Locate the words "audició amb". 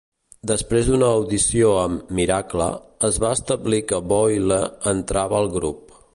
1.17-2.15